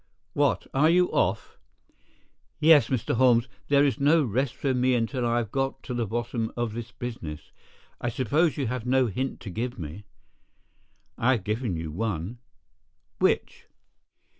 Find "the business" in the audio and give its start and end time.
6.73-7.51